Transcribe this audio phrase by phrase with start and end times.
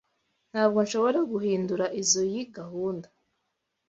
[0.51, 3.07] Ntabwo nshobora guhindura izoi gahunda.